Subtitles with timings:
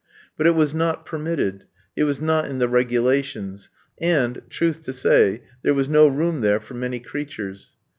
[0.35, 1.65] But it was not permitted;
[1.95, 3.69] it was not in the regulations;
[3.99, 7.75] and, truth to say, there was no room there for many creatures.